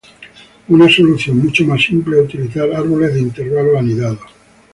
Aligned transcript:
Una 0.69 0.89
solución 0.89 1.37
mucho 1.37 1.63
más 1.65 1.83
simple 1.83 2.17
es 2.17 2.23
utilizar 2.23 2.73
árboles 2.73 3.13
de 3.13 3.19
intervalos 3.21 3.77
anidados. 3.77 4.21